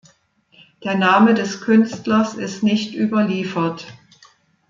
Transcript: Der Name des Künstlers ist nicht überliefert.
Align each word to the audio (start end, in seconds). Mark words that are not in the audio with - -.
Der 0.83 0.95
Name 0.97 1.35
des 1.35 1.61
Künstlers 1.61 2.33
ist 2.33 2.63
nicht 2.63 2.95
überliefert. 2.95 3.85